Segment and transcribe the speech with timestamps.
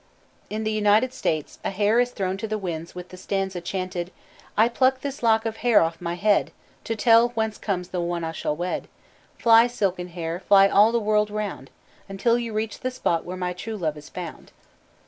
[0.49, 4.09] In the United States a hair is thrown to the winds with the stanza chanted:
[4.57, 6.49] "I pluck this lock of hair off my head
[6.85, 8.87] To tell whence comes the one I shall wed.
[9.37, 11.69] Fly, silken hair, fly all the world around,
[12.09, 14.51] Until you reach the spot where my true love is found."